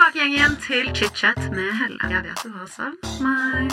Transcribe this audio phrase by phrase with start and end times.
[0.00, 1.98] tilbake igjen, til chit-chat med Helle.
[2.08, 3.68] Jeg vet du har savnet meg.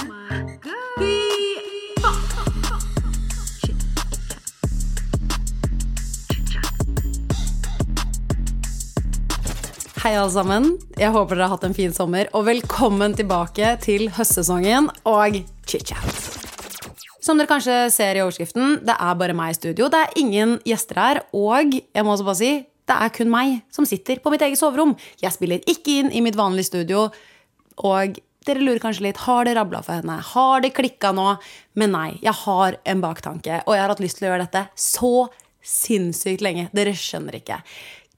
[10.03, 10.75] Hei, alle sammen.
[10.99, 12.27] Jeg håper dere har hatt en fin sommer.
[12.35, 16.11] Og velkommen tilbake til høstsesongen og chit-chat.
[17.23, 19.87] Som dere kanskje ser i overskriften, det er bare meg i studio.
[19.87, 21.23] Det er ingen gjester her.
[21.31, 22.57] Og jeg må også bare si,
[22.87, 24.95] det er kun meg som sitter på mitt eget soverom.
[25.21, 27.07] Jeg spiller ikke inn i mitt vanlige studio.
[27.87, 30.17] Og dere lurer kanskje litt, har det rabla for henne?
[30.33, 31.33] Har det klikka nå?
[31.79, 33.61] Men nei, jeg har en baktanke.
[33.65, 35.13] Og jeg har hatt lyst til å gjøre dette så
[35.67, 36.69] sinnssykt lenge.
[36.75, 37.59] Dere skjønner ikke.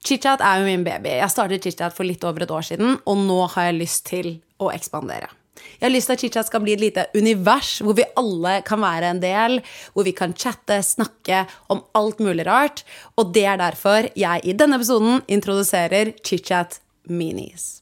[0.06, 1.18] ChitChat er jo min baby.
[1.18, 4.36] Jeg startet ChitChat for litt over et år siden, og nå har jeg lyst til
[4.62, 5.32] å ekspandere.
[5.80, 8.82] Jeg har lyst til at ChitChat skal bli et lite univers hvor vi alle kan
[8.84, 9.60] være en del.
[9.96, 12.84] Hvor vi kan chatte, snakke om alt mulig rart.
[13.20, 17.80] Og det er derfor jeg i denne episoden introduserer ChitChat Minis.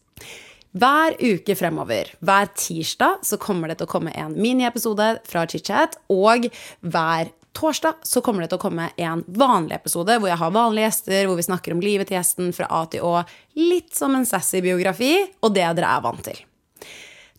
[0.77, 5.97] Hver uke fremover, hver tirsdag, så kommer det til å komme en miniepisode fra ChitChat.
[6.13, 6.49] Og
[6.85, 10.89] hver torsdag så kommer det til å komme en vanlig episode hvor jeg har vanlige
[10.89, 13.23] gjester, hvor vi snakker om livet til gjesten fra A til Å.
[13.57, 16.46] Litt som en sassy biografi, og det dere er vant til.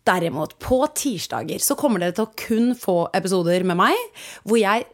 [0.09, 4.87] Derimot, på tirsdager så kommer dere til å kun få episoder med meg hvor jeg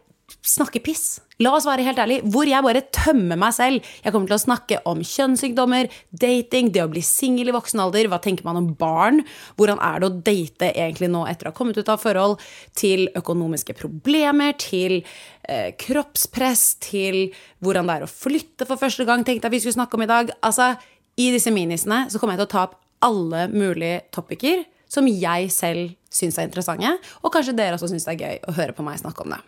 [0.44, 1.20] snakker piss.
[1.42, 3.86] La oss være helt ærlig, Hvor jeg bare tømmer meg selv.
[4.04, 8.08] Jeg kommer til å snakke om kjønnssykdommer, dating, det å bli singel i voksen alder,
[8.08, 9.22] hva tenker man om barn,
[9.58, 12.38] hvordan er det å date egentlig nå etter å ha kommet ut av forhold,
[12.78, 15.00] til økonomiske problemer, til
[15.48, 19.80] eh, kroppspress, til hvordan det er å flytte for første gang, tenkte jeg vi skulle
[19.80, 20.30] snakke om i dag.
[20.46, 20.74] Altså,
[21.18, 25.50] i disse minisene så kommer jeg til å ta opp alle mulige topiker som jeg
[25.54, 28.86] selv syns er interessante, og kanskje dere også syns det er gøy å høre på
[28.86, 29.42] meg snakke om det.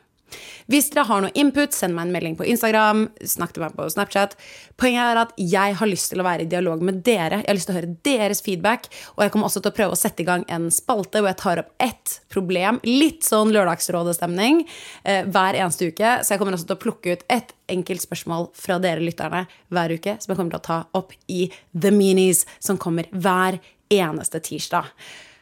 [0.67, 3.05] Hvis dere har noe input, send meg en melding på Instagram.
[3.23, 4.35] Snakk til meg på Snapchat.
[4.81, 7.39] Poenget er at jeg har lyst til å være i dialog med dere.
[7.45, 8.89] Jeg har lyst til å høre deres feedback.
[9.15, 11.41] Og jeg kommer også til å prøve å sette i gang en spalte hvor jeg
[11.43, 12.81] tar opp ett problem.
[12.83, 14.65] Litt sånn Lørdagsrådet-stemning
[15.05, 16.17] eh, hver eneste uke.
[16.27, 19.45] Så jeg kommer også til å plukke ut ett enkelt spørsmål fra dere lytterne
[19.75, 23.61] hver uke som jeg kommer til å ta opp i The Meanies, som kommer hver
[23.95, 24.91] eneste tirsdag.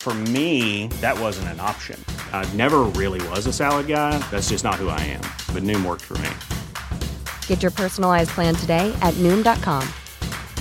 [0.00, 2.02] For me, that wasn't an option.
[2.32, 4.16] I never really was a salad guy.
[4.30, 5.20] That's just not who I am.
[5.52, 6.30] But Noom worked for me.
[7.46, 9.86] Get your personalized plan today at Noom.com.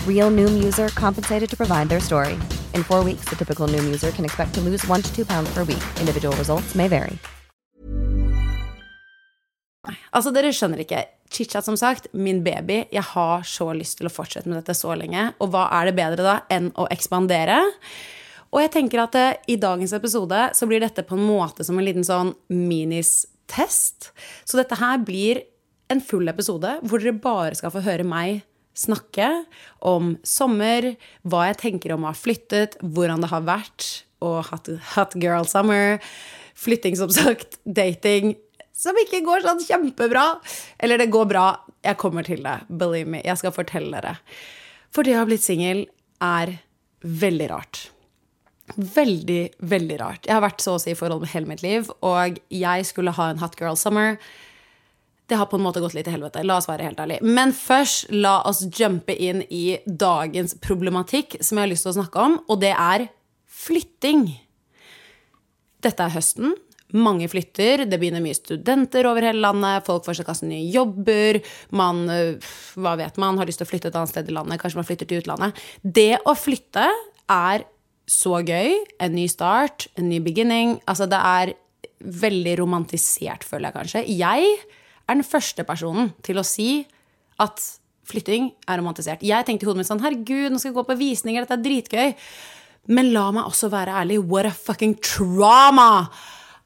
[0.06, 2.34] Real Noom user compensated to provide their story.
[2.76, 5.50] In four weeks, the typical Noom user can expect to lose one to two pounds
[5.54, 5.84] per week.
[6.02, 7.18] Individual results may vary.
[10.12, 11.06] Altså, dere skjønner ikke.
[11.32, 12.84] Chitchat, som sagt, min baby.
[12.92, 15.30] Jeg har så lyst til å fortsette med dette så lenge.
[15.40, 17.62] Og hva er det bedre da enn å ekspandere?
[18.50, 21.78] Og jeg tenker at eh, i dagens episode så blir dette på en måte som
[21.78, 24.12] en liten sånn minis-test.
[24.46, 25.44] Så dette her blir
[25.90, 28.44] en full episode hvor dere bare skal få høre meg
[28.80, 29.28] snakke
[29.86, 30.94] om sommer,
[31.28, 33.88] hva jeg tenker om å ha flyttet, hvordan det har vært
[34.24, 36.00] og hatt hot girl summer,
[36.60, 38.36] flytting, som sagt, dating,
[38.76, 40.26] som ikke går sånn kjempebra.
[40.80, 41.46] Eller det går bra.
[41.84, 42.58] Jeg kommer til det.
[42.72, 43.24] Believe me.
[43.26, 44.18] Jeg skal fortelle dere.
[44.96, 45.86] For det å ha blitt singel
[46.24, 46.58] er
[47.04, 47.88] veldig rart.
[48.78, 50.28] Veldig, veldig rart.
[50.28, 53.16] Jeg har vært så å si i forhold med hele mitt liv, og jeg skulle
[53.18, 54.20] ha en hot girl summer.
[55.30, 56.44] Det har på en måte gått litt til helvete.
[56.46, 57.26] La oss være helt ærlige.
[57.26, 62.00] Men først, la oss jumpe inn i dagens problematikk som jeg har lyst til å
[62.00, 63.06] snakke om, og det er
[63.60, 64.26] flytting.
[65.86, 66.56] Dette er høsten.
[66.98, 71.38] Mange flytter, det begynner mye studenter over hele landet, folk får seg kasse nye jobber,
[71.78, 72.48] man øh,
[72.82, 74.88] hva vet man, har lyst til å flytte et annet sted i landet, kanskje man
[74.88, 75.62] flytter til utlandet.
[75.86, 76.88] Det å flytte
[77.30, 77.68] er
[78.10, 78.76] så gøy.
[79.02, 80.78] En ny start, en ny beginning.
[80.90, 81.54] Altså, det er
[82.00, 84.06] veldig romantisert, føler jeg kanskje.
[84.18, 84.54] Jeg
[85.10, 86.86] er den første personen til å si
[87.42, 87.62] at
[88.10, 89.24] flytting er romantisert.
[89.26, 91.66] Jeg tenkte i hodet mitt sånn Herregud, nå skal jeg gå på visninger, dette er
[91.66, 92.14] dritgøy.
[92.96, 94.20] Men la meg også være ærlig.
[94.26, 96.10] What a fucking trauma!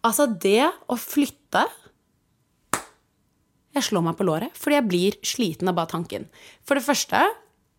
[0.03, 1.63] Altså, det å flytte
[3.73, 6.27] Jeg slår meg på låret fordi jeg blir sliten av bare tanken.
[6.61, 7.23] For det første,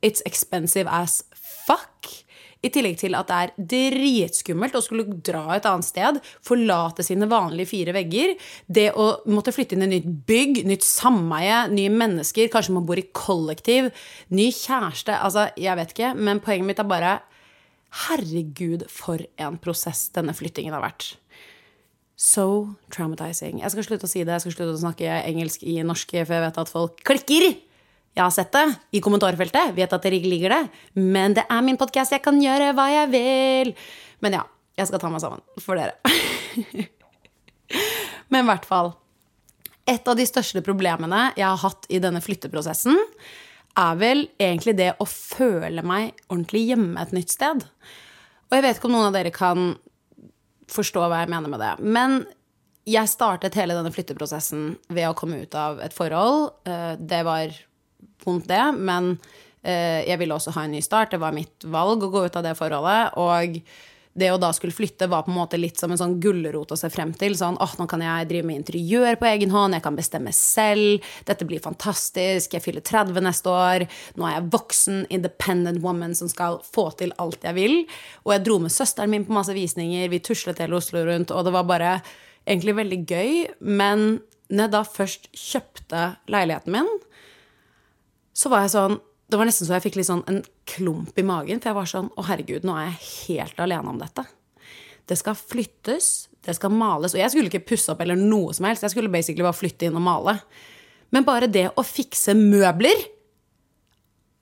[0.05, 2.24] it's expensive as fuck.
[2.65, 3.53] I tillegg til at det er
[3.95, 8.35] dritskummelt å skulle dra et annet sted, forlate sine vanlige fire vegger.
[8.67, 13.01] Det å måtte flytte inn i nytt bygg, nytt sameie, nye mennesker, kanskje man bor
[13.01, 13.93] i kollektiv,
[14.35, 17.13] ny kjæreste Altså, jeg vet ikke, men poenget mitt er bare
[17.95, 21.13] Herregud, for en prosess denne flyttingen har vært.
[22.19, 23.61] So traumatizing.
[23.63, 26.35] Jeg skal slutte å si det, jeg skal slutte å snakke engelsk i norsk, for
[26.35, 27.47] jeg vet at folk klikker.
[28.15, 28.65] Jeg har sett det
[28.95, 30.63] i kommentarfeltet, vet at dere ikke liker det.
[31.03, 33.73] Men det er min podkast, jeg kan gjøre hva jeg vil.
[34.23, 34.45] Men ja,
[34.79, 35.99] jeg skal ta meg sammen for dere.
[38.31, 38.93] Men i hvert fall.
[39.91, 42.97] Et av de største problemene jeg har hatt i denne flytteprosessen,
[43.75, 47.67] er vel egentlig det å føle meg ordentlig hjemme et nytt sted.
[48.47, 49.73] Og jeg vet ikke om noen av dere kan
[50.71, 51.75] forstå hva jeg mener med det.
[51.83, 52.21] Men
[52.87, 56.53] jeg startet hele denne flytteprosessen ved å komme ut av et forhold.
[56.69, 57.51] Eh, det var
[58.27, 59.15] vondt, det, men
[59.63, 61.15] eh, jeg ville også ha en ny start.
[61.15, 63.19] Det var mitt valg å gå ut av det forholdet.
[63.21, 63.61] Og
[64.15, 66.79] det å da skulle flytte var på en måte litt som en sånn gulrot å
[66.79, 67.35] se frem til.
[67.39, 71.07] Sånn åh, nå kan jeg drive med interiør på egen hånd, jeg kan bestemme selv,
[71.27, 76.31] dette blir fantastisk, jeg fyller 30 neste år, nå er jeg voksen, independent woman som
[76.31, 77.81] skal få til alt jeg vil.
[78.23, 81.49] Og jeg dro med søsteren min på masse visninger, vi tuslet hele Oslo rundt, og
[81.49, 81.97] det var bare
[82.47, 83.35] egentlig veldig gøy.
[83.67, 84.07] Men
[84.47, 86.95] når jeg da først kjøpte leiligheten min,
[88.35, 88.99] så var jeg sånn
[89.31, 91.61] det var nesten så jeg fikk litt sånn en klump i magen.
[91.61, 94.27] For jeg var sånn Å, herregud, nå er jeg helt alene om dette.
[95.09, 96.11] Det skal flyttes,
[96.45, 97.17] det skal males.
[97.17, 98.85] Og jeg skulle ikke pusse opp eller noe som helst.
[98.85, 100.37] Jeg skulle basically bare flytte inn og male.
[101.13, 103.11] Men bare det å fikse møbler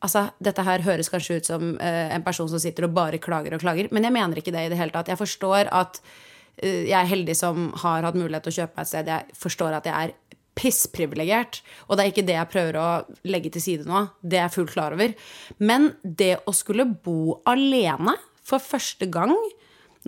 [0.02, 3.54] Altså, dette her høres kanskje ut som uh, en person som sitter og bare klager
[3.54, 5.12] og klager, men jeg mener ikke det i det hele tatt.
[5.12, 8.82] Jeg forstår at uh, jeg er heldig som har hatt mulighet til å kjøpe meg
[8.82, 9.10] et sted.
[9.12, 11.60] Jeg forstår at jeg er pissprivilegert.
[11.88, 12.88] Og det er ikke det jeg prøver å
[13.28, 14.04] legge til side nå.
[14.20, 15.14] Det er jeg fullt klar over.
[15.62, 19.34] Men det å skulle bo alene for første gang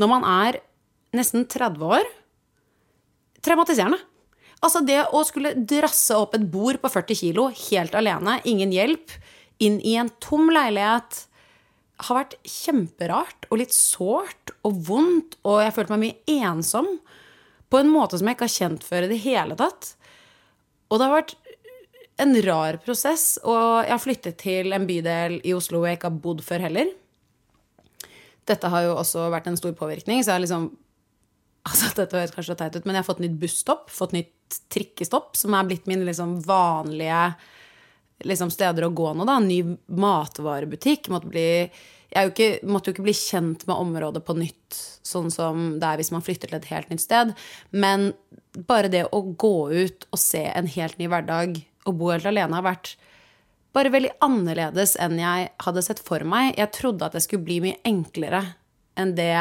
[0.00, 0.60] når man er
[1.14, 2.12] nesten 30 år
[3.44, 3.98] Traumatiserende.
[4.64, 9.12] Altså det å skulle drasse opp et bord på 40 kilo helt alene, ingen hjelp,
[9.60, 11.18] inn i en tom leilighet
[12.04, 16.88] har vært kjemperart og litt sårt og vondt, og jeg følte meg mye ensom
[17.70, 19.92] på en måte som jeg ikke har kjent før i det hele tatt.
[20.90, 21.34] Og det har vært
[22.22, 23.34] en rar prosess.
[23.42, 26.66] Og jeg har flyttet til en bydel i Oslo hvor jeg ikke har bodd før
[26.68, 26.92] heller.
[28.44, 30.22] Dette har jo også vært en stor påvirkning.
[30.22, 30.72] Så jeg har liksom
[31.64, 35.30] Altså, dette høres kanskje teit ut, men jeg har fått nytt busstopp, fått nytt trikkestopp,
[35.40, 37.20] som er blitt min liksom vanlige
[38.28, 39.38] liksom, steder å gå nå, da.
[39.40, 39.62] Ny
[39.96, 41.08] matvarebutikk.
[41.08, 41.46] Måtte bli
[42.14, 45.88] jeg jo ikke, måtte jo ikke bli kjent med området på nytt, sånn som det
[45.88, 47.32] er hvis man flytter til et helt nytt sted.
[47.74, 48.12] Men
[48.54, 52.56] bare det å gå ut og se en helt ny hverdag og bo helt alene
[52.56, 52.94] har vært
[53.74, 56.54] bare veldig annerledes enn jeg hadde sett for meg.
[56.60, 58.44] Jeg trodde at det skulle bli mye enklere
[59.00, 59.34] enn det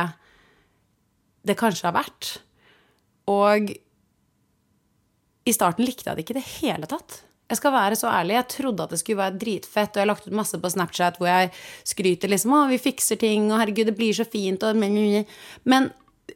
[1.45, 2.31] det kanskje har vært.
[3.29, 3.73] Og
[5.43, 7.19] i starten likte jeg det ikke i det hele tatt.
[7.53, 10.09] Jeg skal være så ærlig, jeg trodde at det skulle være dritfett, og jeg har
[10.09, 11.51] lagt ut masse på Snapchat hvor jeg
[11.85, 14.75] skryter liksom 'Å, vi fikser ting', og 'herregud, det blir så fint', og
[15.65, 15.91] Men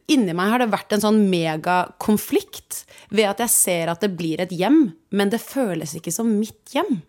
[0.08, 4.40] inni meg har det vært en sånn megakonflikt ved at jeg ser at det blir
[4.40, 7.02] et hjem, men det føles ikke som mitt hjem.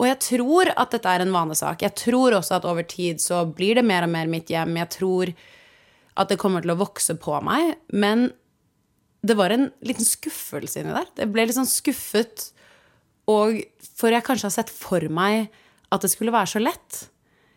[0.00, 1.82] Og jeg tror at dette er en vanesak.
[1.82, 4.74] Jeg tror også at over tid så blir det mer og mer mitt hjem.
[4.80, 5.34] Jeg tror
[6.16, 7.76] at det kommer til å vokse på meg.
[7.94, 8.32] Men
[9.22, 11.06] det var en liten skuffelse inni der.
[11.14, 12.50] Det ble litt sånn skuffet
[13.30, 13.60] og
[13.96, 15.48] for jeg kanskje har sett for meg
[15.94, 17.04] at det skulle være så lett.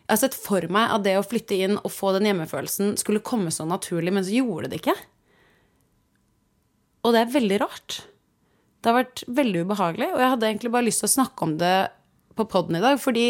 [0.06, 3.24] Jeg har sett for meg at det å flytte inn og få den hjemmefølelsen skulle
[3.24, 4.96] komme så naturlig, men så gjorde det ikke.
[7.04, 8.00] Og det er veldig rart.
[8.78, 11.56] Det har vært veldig ubehagelig, og jeg hadde egentlig bare lyst til å snakke om
[11.60, 11.74] det
[12.38, 13.26] på poden i dag, fordi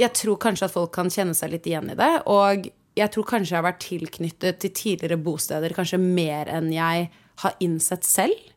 [0.00, 2.10] jeg tror kanskje at folk kan kjenne seg litt igjen i det.
[2.32, 2.66] Og
[2.98, 7.10] jeg tror kanskje jeg har vært tilknyttet til tidligere bosteder kanskje mer enn jeg
[7.44, 8.50] har innsett selv.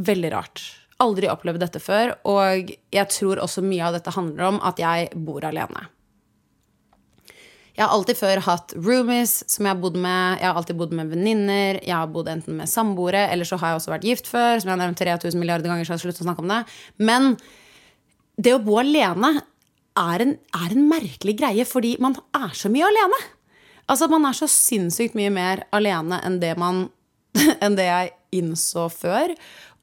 [0.00, 0.64] Veldig rart
[1.02, 5.12] aldri opplevd dette før, og jeg tror også mye av dette handler om at jeg
[5.14, 5.86] bor alene.
[7.78, 10.40] Jeg har alltid før hatt roomies som jeg har bodd med.
[10.40, 11.76] Jeg har alltid bodd med venninner.
[11.78, 14.58] Jeg har bodd enten med samboere, eller så har jeg også vært gift før.
[14.58, 16.58] Som jeg har nevnt 3000 milliarder ganger, så jeg har sluttet å snakke om det.
[16.98, 17.36] Men
[18.34, 19.30] det å bo alene
[19.98, 23.22] er en, er en merkelig greie, fordi man er så mye alene.
[23.86, 26.88] Altså, man er så sinnssykt mye mer alene enn det, man,
[27.62, 29.38] enn det jeg innså før.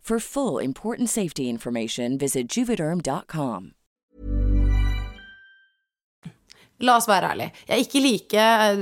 [0.00, 3.74] For full important safety information, visit juvederm.com.
[6.80, 7.52] La oss være ærlige.
[7.68, 8.78] Jeg er ikke like eh,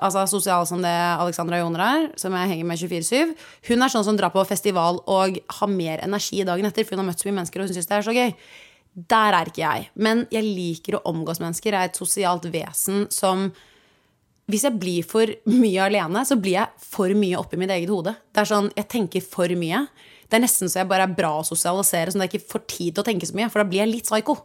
[0.00, 3.34] altså, sosial som det Alexandra Joner er, som jeg henger med 24-7.
[3.68, 7.04] Hun er sånn som drar på festival og har mer energi dagen etter, for hun
[7.04, 8.32] har møtt så mye mennesker og hun syns det er så gøy.
[9.12, 9.88] Der er ikke jeg.
[10.00, 11.76] Men jeg liker å omgås mennesker.
[11.76, 13.50] Jeg er et sosialt vesen som
[14.46, 18.14] Hvis jeg blir for mye alene, så blir jeg for mye oppi mitt eget hode.
[18.30, 19.88] Det er sånn, Jeg tenker for mye.
[20.26, 22.64] Det er nesten så jeg bare er bra å sosialisere, sånn at jeg ikke får
[22.72, 23.50] tid til å tenke så mye.
[23.52, 24.38] For da blir jeg litt psyko.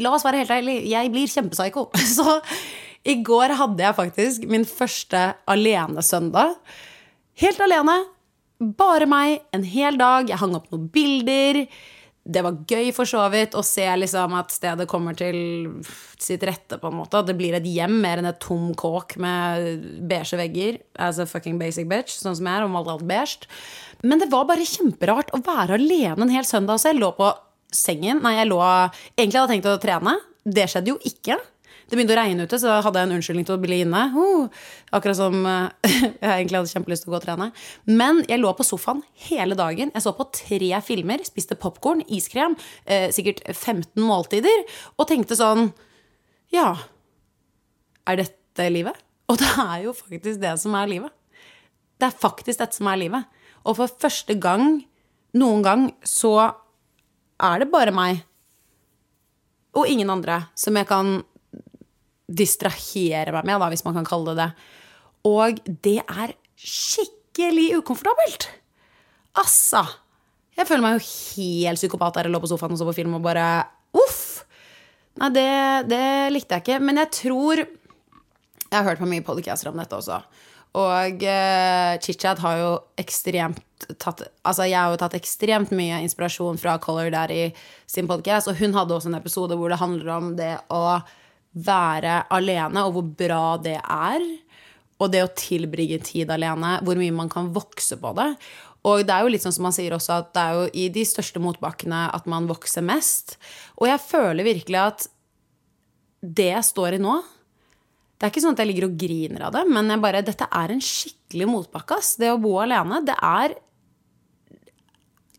[0.00, 1.88] La oss være helt ærlige, jeg blir kjempepsyko.
[2.16, 2.38] Så
[3.08, 6.56] i går hadde jeg faktisk min første alenesøndag.
[7.40, 7.96] Helt alene.
[8.60, 10.28] Bare meg en hel dag.
[10.28, 11.64] Jeg hang opp noen bilder.
[12.30, 15.38] Det var gøy for så vidt å se liksom at stedet kommer til
[16.20, 17.22] sitt rette, på en måte.
[17.22, 20.82] At det blir et hjem mer enn et tom kåk med beige vegger.
[21.00, 23.48] As a fucking basic bitch, sånn som jeg er, og malte alt beige.
[24.02, 26.80] Men det var bare kjemperart å være alene en hel søndag.
[26.80, 27.30] Så jeg lå på
[27.74, 28.22] sengen.
[28.24, 30.18] Nei, jeg lå Egentlig hadde jeg tenkt å trene.
[30.44, 31.36] Det skjedde jo ikke.
[31.90, 34.00] Det begynte å regne ute, så da hadde jeg en unnskyldning til å bli inne.
[34.14, 37.48] Uh, akkurat som jeg egentlig hadde kjempelyst til å gå og trene.
[37.90, 39.90] Men jeg lå på sofaen hele dagen.
[39.96, 42.54] Jeg så på tre filmer, spiste popkorn, iskrem,
[42.86, 44.62] eh, sikkert 15 måltider,
[44.96, 45.72] og tenkte sånn
[46.54, 46.76] Ja,
[48.06, 48.94] er dette livet?
[49.30, 51.14] Og det er jo faktisk det som er livet.
[51.98, 53.39] Det er faktisk dette som er livet.
[53.66, 54.80] Og for første gang
[55.36, 56.34] noen gang så
[57.40, 58.24] er det bare meg
[59.78, 61.20] og ingen andre som jeg kan
[62.30, 64.50] distrahere meg med, da, hvis man kan kalle det det.
[65.30, 68.48] Og det er skikkelig ukomfortabelt.
[69.38, 69.84] Altså.
[70.56, 73.16] Jeg føler meg jo helt psykopat der jeg lå på sofaen og så på film
[73.18, 73.46] og bare
[73.96, 74.44] Uff!
[75.18, 75.50] Nei, det,
[75.90, 76.82] det likte jeg ikke.
[76.84, 80.20] Men jeg tror Jeg har hørt på mye podcaster om dette også.
[80.78, 83.64] Og uh, chit-chat har jo ekstremt
[83.98, 87.48] tatt Altså, jeg har jo tatt ekstremt mye inspirasjon fra Color Daddy
[87.90, 91.00] sin podcast, og hun hadde også en episode hvor det handler om det å
[91.58, 94.22] være alene, og hvor bra det er.
[95.00, 98.34] og det å tilbringe tid alene, hvor mye man kan vokse på det.
[98.84, 100.84] Og det er jo litt sånn som man sier også, at det er jo i
[100.92, 103.38] de største motbakkene at man vokser mest.
[103.80, 105.06] Og jeg føler virkelig at
[106.20, 107.16] det jeg står i nå
[108.20, 110.44] Det er ikke sånn at jeg ligger og griner av det, men jeg bare, dette
[110.44, 112.18] er en skikkelig motbakke, ass.
[112.20, 113.56] Det å bo alene, det er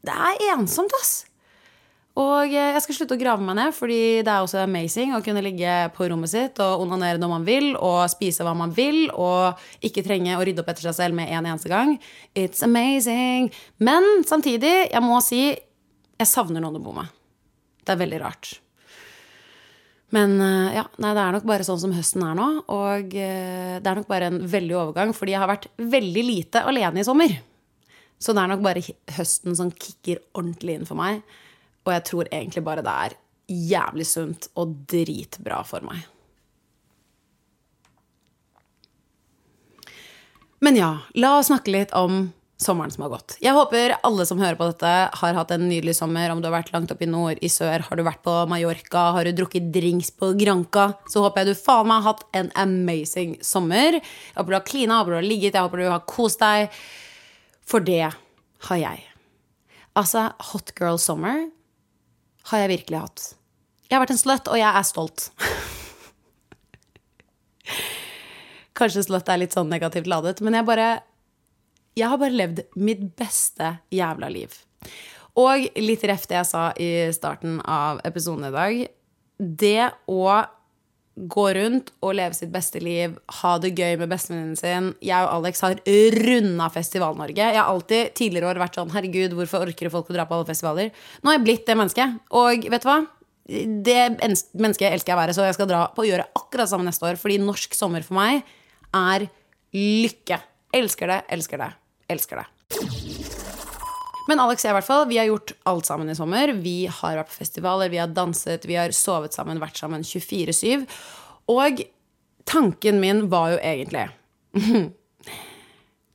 [0.02, 1.12] Det er ensomt, ass.
[2.18, 5.44] Og jeg skal slutte å grave meg ned, fordi det er også amazing å kunne
[5.46, 9.62] ligge på rommet sitt og onanere når man vil, og spise hva man vil, og
[9.86, 11.94] ikke trenge å rydde opp etter seg selv med en eneste gang.
[12.34, 13.52] It's amazing.
[13.78, 15.54] Men samtidig, jeg må si,
[16.18, 17.14] jeg savner noen å bo med.
[17.86, 18.58] Det er veldig rart.
[20.12, 22.48] Men eh, ja, nei, det er nok bare sånn som høsten er nå.
[22.74, 26.63] Og eh, det er nok bare en veldig overgang, fordi jeg har vært veldig lite
[26.68, 27.38] alene i sommer.
[28.22, 28.84] Så det er nok bare
[29.15, 31.24] høsten som kicker ordentlig inn for meg.
[31.88, 33.18] Og jeg tror egentlig bare det er
[33.51, 36.03] jævlig sunt og dritbra for meg.
[40.62, 42.27] Men ja, la oss snakke litt om
[42.62, 43.36] sommeren som har gått.
[43.41, 46.32] Jeg håper alle som hører på dette, har hatt en nydelig sommer.
[46.32, 49.08] Om du har vært langt opp i nord, i sør, har du vært på Mallorca,
[49.15, 52.51] har du drukket drinks på Granca, så håper jeg du faen meg har hatt en
[52.63, 53.98] amazing sommer.
[53.98, 56.82] Jeg håper du har klina, håper du har ligget, jeg håper du har kost deg.
[57.68, 58.06] For det
[58.70, 59.06] har jeg.
[59.98, 61.38] Altså, hot girl summer
[62.51, 63.20] har jeg virkelig hatt.
[63.89, 65.32] Jeg har vært en slut, og jeg er stolt.
[68.80, 70.88] Kanskje slut er litt sånn negativt ladet, men jeg bare
[71.98, 74.53] Jeg har bare levd mitt beste jævla liv.
[75.39, 78.81] Og litt reft det jeg sa i starten av episoden i dag.
[79.38, 80.25] Det å
[81.15, 84.91] gå rundt og leve sitt beste liv, ha det gøy med bestevenninnen sin.
[85.03, 85.81] Jeg og Alex har
[86.15, 87.50] runda Festival-Norge.
[87.51, 90.48] Jeg har alltid tidligere år vært sånn Herregud, hvorfor orker folk å dra på alle
[90.48, 90.93] festivaler?
[91.21, 92.21] Nå har jeg blitt det mennesket.
[92.39, 93.01] Og vet du hva?
[93.51, 96.88] Det mennesket elsker jeg å være, så jeg skal dra på å gjøre akkurat samme
[96.88, 97.19] neste år.
[97.19, 98.48] Fordi norsk sommer for meg
[98.95, 99.27] er
[99.75, 100.39] lykke.
[100.79, 101.71] Elsker det, elsker det,
[102.12, 102.48] elsker det.
[104.30, 106.54] Men Alex og jeg, hvert fall, vi har gjort alt sammen i sommer.
[106.63, 110.86] Vi har vært på festivaler, vi har danset, vi har sovet sammen, vært sammen 24-7.
[111.52, 111.82] Og
[112.47, 114.08] tanken min var jo egentlig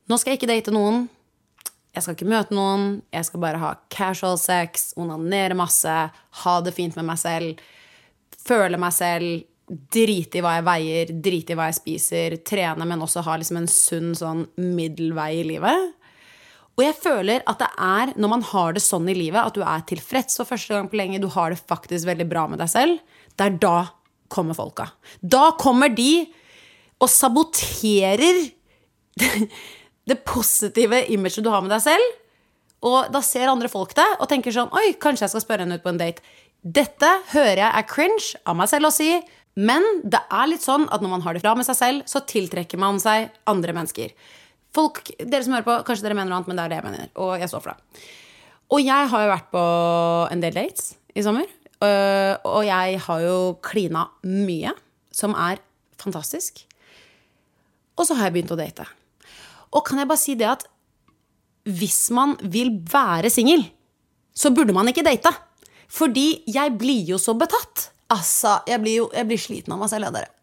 [0.07, 1.07] Nå skal jeg ikke date noen.
[1.91, 3.01] Jeg skal ikke møte noen.
[3.11, 5.95] Jeg skal bare ha casual sex, onanere masse,
[6.43, 7.63] ha det fint med meg selv,
[8.47, 13.03] føle meg selv, drite i hva jeg veier, drite i hva jeg spiser, trene, men
[13.03, 15.93] også ha liksom en sunn sånn middelvei i livet.
[16.77, 19.63] Og jeg føler at det er når man har det sånn i livet, at du
[19.65, 22.69] er tilfreds for første gang på lenge, du har det faktisk veldig bra med deg
[22.71, 23.01] selv,
[23.33, 23.77] det er da
[24.31, 24.91] kommer folka.
[25.21, 26.27] Da kommer de
[27.01, 28.39] og saboterer
[30.09, 32.15] det positive imaget du har med deg selv.
[32.87, 35.79] Og da ser andre folk det og tenker sånn Oi, kanskje jeg skal spørre henne
[35.79, 36.21] ut på en date.
[36.61, 39.09] Dette hører jeg er cringe av meg selv å si,
[39.57, 42.21] men det er litt sånn at når man har det bra med seg selv, så
[42.29, 44.13] tiltrekker man seg andre mennesker.
[44.75, 46.85] Folk, Dere som hører på, kanskje dere mener noe annet, men det er det jeg
[46.85, 47.09] mener.
[47.23, 48.03] Og jeg står for det.
[48.75, 49.63] Og jeg har jo vært på
[50.35, 51.47] en del dates i sommer.
[51.81, 54.73] øh, Og jeg har jo klina mye,
[55.11, 55.57] som er
[55.97, 56.61] fantastisk.
[57.97, 58.85] Og så har jeg begynt å date.
[59.73, 60.67] Og kan jeg bare si det at
[61.67, 63.65] hvis man vil være singel,
[64.37, 65.31] så burde man ikke date.
[65.89, 67.89] Fordi jeg blir jo så betatt.
[68.13, 70.33] Altså, jeg blir jo jeg blir sliten av meg selv, jeg, dere.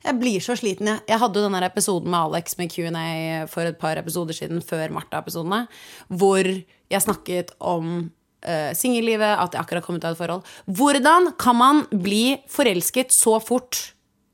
[0.00, 1.02] Jeg blir så sliten, jeg.
[1.10, 4.94] Jeg hadde jo den episoden med Alex med Q&A for et par episoder siden, før
[4.96, 5.66] Martha-episodene,
[6.08, 10.46] hvor jeg snakket om uh, singellivet, at jeg akkurat kom ut av et forhold.
[10.64, 13.90] Hvordan kan man bli forelsket så fort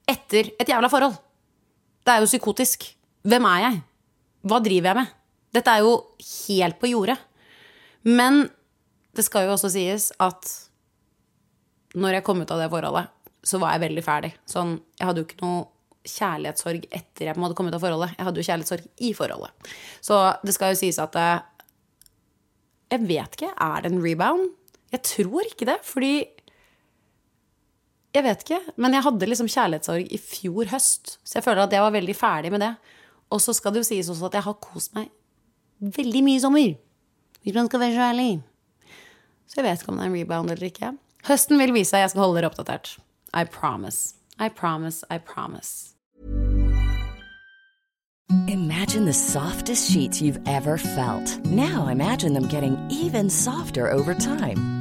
[0.07, 1.18] etter et jævla forhold?
[2.07, 2.87] Det er jo psykotisk.
[3.27, 3.81] Hvem er jeg?
[4.46, 5.16] Hva driver jeg med?
[5.57, 5.96] Dette er jo
[6.46, 7.18] helt på jordet.
[8.07, 8.44] Men
[9.18, 10.53] det skal jo også sies at
[11.97, 13.13] når jeg kom ut av det forholdet,
[13.47, 14.33] så var jeg veldig ferdig.
[14.49, 15.65] Sånn, jeg hadde jo ikke noe
[16.07, 18.15] kjærlighetssorg etter jeg hadde kommet ut av forholdet.
[18.17, 19.71] Jeg hadde jo kjærlighetssorg i forholdet.
[20.05, 21.37] Så det skal jo sies at eh,
[22.95, 23.53] Jeg vet ikke.
[23.59, 24.51] Er det en rebound?
[24.95, 26.15] Jeg tror ikke det, fordi
[28.15, 28.61] Jeg vet ikke.
[28.77, 32.17] Men jeg hadde liksom kjærlighetssorg i fjor høst, så jeg føler at jeg var veldig
[32.17, 32.75] ferdig med det.
[33.35, 35.11] Og så skal det jo sies også at jeg har kost meg
[35.81, 36.77] veldig mye i sommer.
[37.43, 38.31] Hvis man skal være så ærlig.
[39.47, 40.93] Så jeg vet ikke om det er en rebound eller ikke.
[41.27, 41.99] Høsten vil vise.
[41.99, 42.99] Jeg skal holde dere oppdatert.
[43.35, 44.15] I promise.
[44.39, 45.05] I promise.
[45.11, 45.93] I promise.
[48.49, 51.45] Imagine the softest sheets you've ever felt.
[51.45, 54.76] Now imagine them getting even softer over time.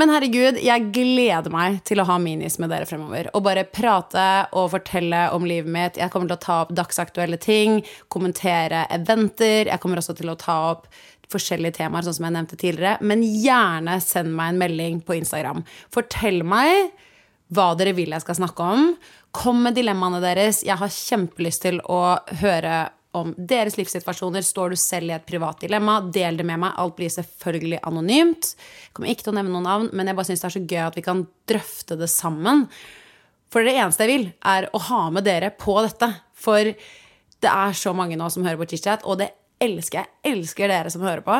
[0.00, 3.28] Men herregud, jeg gleder meg til å ha minis med dere fremover.
[3.36, 4.26] Og bare prate
[4.58, 6.00] og fortelle om livet mitt.
[6.00, 7.78] Jeg kommer til å ta opp dagsaktuelle ting,
[8.10, 9.70] kommentere eventer.
[9.70, 10.88] Jeg kommer også til å ta opp
[11.30, 12.98] forskjellige temaer, sånn som jeg nevnte tidligere.
[13.06, 15.62] Men gjerne send meg en melding på Instagram.
[15.94, 16.90] Fortell meg
[17.54, 18.90] hva dere vil jeg skal snakke om.
[19.34, 20.64] Kom med dilemmaene deres.
[20.66, 24.44] Jeg har kjempelyst til å høre om deres livssituasjoner.
[24.44, 26.74] Står du selv i et privat dilemma, del det med meg.
[26.80, 28.50] Alt blir selvfølgelig anonymt.
[28.56, 30.64] Jeg kommer ikke til å nevne noen navn, men jeg bare syns det er så
[30.64, 32.66] gøy at vi kan drøfte det sammen.
[33.54, 36.10] For det eneste jeg vil, er å ha med dere på dette.
[36.34, 39.30] For det er så mange nå som hører på chit-chat, og det
[39.62, 40.10] elsker jeg.
[40.34, 41.36] Elsker dere som hører på.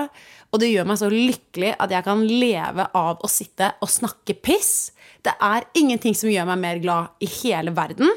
[0.55, 4.37] Og det gjør meg så lykkelig at jeg kan leve av å sitte og snakke
[4.39, 4.93] piss.
[5.25, 8.13] Det er ingenting som gjør meg mer glad i hele verden.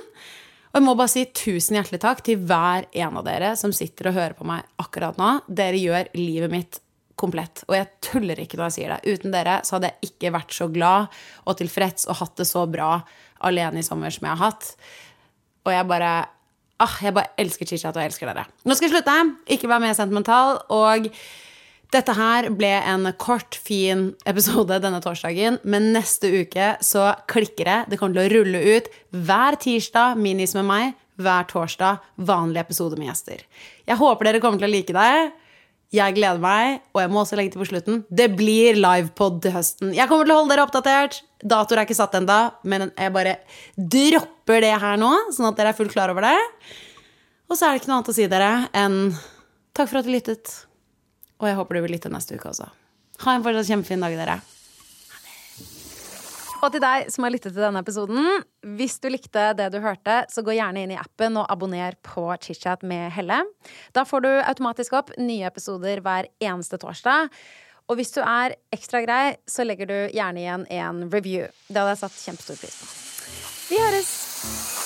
[0.72, 4.12] Og jeg må bare si tusen hjertelig takk til hver en av dere som sitter
[4.12, 5.32] og hører på meg akkurat nå.
[5.48, 6.80] Dere gjør livet mitt
[7.18, 7.64] komplett.
[7.68, 9.18] Og jeg tuller ikke når jeg sier det.
[9.18, 12.68] Uten dere så hadde jeg ikke vært så glad og tilfreds og hatt det så
[12.70, 12.92] bra
[13.48, 14.72] alene i sommer som jeg har hatt.
[15.66, 16.14] Og jeg bare
[16.84, 18.46] ah, jeg bare elsker chit-chat og jeg elsker dere.
[18.68, 19.18] Nå skal jeg slutte.
[19.56, 20.60] Ikke være mer sentimental.
[20.74, 21.10] Og
[21.96, 27.80] dette her ble en kort, fin episode denne torsdagen, men neste uke så klikker det.
[27.92, 33.00] Det kommer til å rulle ut hver tirsdag minis med meg, hver torsdag vanlig episode
[33.00, 33.46] med gjester.
[33.88, 35.32] Jeg håper dere kommer til å like det.
[35.96, 39.56] Jeg gleder meg, og jeg må også legge til på slutten det blir livepod til
[39.56, 39.94] høsten.
[39.96, 41.22] Jeg kommer til å holde dere oppdatert.
[41.40, 43.38] Datoer er ikke satt ennå, men jeg bare
[43.80, 46.36] dropper det her nå, sånn at dere er fullt klar over det.
[47.48, 48.98] Og så er det ikke noe annet å si dere enn
[49.78, 50.67] takk for at du lyttet.
[51.38, 52.70] Og jeg håper du vil lytte neste uke også.
[53.24, 54.40] Ha en fortsatt kjempefin dag, dere.
[56.66, 58.42] Og til deg som har lyttet til denne episoden,
[58.80, 62.26] hvis du likte det du hørte, så gå gjerne inn i appen og abonner på
[62.42, 63.44] ChitChat med Helle.
[63.94, 67.30] Da får du automatisk opp nye episoder hver eneste torsdag.
[67.88, 71.46] Og hvis du er ekstra grei, så legger du gjerne igjen en review.
[71.70, 72.90] Det hadde jeg satt kjempestor pris på.
[73.68, 74.77] Vi høres!